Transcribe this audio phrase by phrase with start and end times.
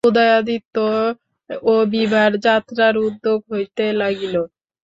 [0.03, 0.75] উদয়াদিত্য
[1.65, 4.35] ও বিভার যাত্রার উদ্যোগ হইতে লাগিল।